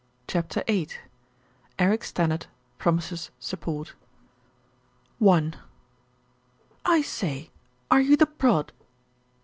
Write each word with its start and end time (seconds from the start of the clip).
CHAPTER 0.27 0.63
VIII 0.65 0.89
ERIC 1.77 2.03
STANNARD 2.03 2.47
PROMISES 2.79 3.29
SUPPORT 3.39 3.93
"T 5.21 7.03
SAY, 7.03 7.51
are 7.91 8.01
you 8.01 8.17
the 8.17 8.25
prod?" 8.25 8.71